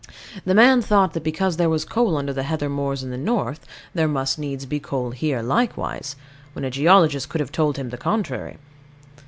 [0.45, 3.63] The man thought that because there was coal under the heather moors in the North,
[3.93, 6.15] there must needs be coal here likewise,
[6.53, 8.57] when a geologist could have told him the contrary.